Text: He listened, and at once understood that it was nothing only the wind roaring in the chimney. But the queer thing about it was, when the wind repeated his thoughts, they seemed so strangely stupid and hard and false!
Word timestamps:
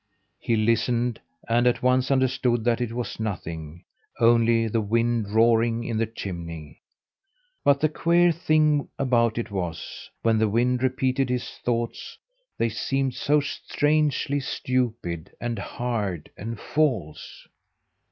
He 0.39 0.55
listened, 0.55 1.19
and 1.47 1.67
at 1.67 1.83
once 1.83 2.09
understood 2.09 2.63
that 2.63 2.81
it 2.81 2.91
was 2.91 3.19
nothing 3.19 3.83
only 4.19 4.67
the 4.67 4.81
wind 4.81 5.29
roaring 5.29 5.83
in 5.83 5.99
the 5.99 6.07
chimney. 6.07 6.81
But 7.63 7.81
the 7.81 7.87
queer 7.89 8.31
thing 8.31 8.87
about 8.97 9.37
it 9.37 9.51
was, 9.51 10.09
when 10.23 10.39
the 10.39 10.49
wind 10.49 10.81
repeated 10.81 11.29
his 11.29 11.47
thoughts, 11.63 12.17
they 12.57 12.67
seemed 12.67 13.13
so 13.13 13.41
strangely 13.41 14.39
stupid 14.39 15.33
and 15.39 15.59
hard 15.59 16.31
and 16.35 16.59
false! 16.59 17.45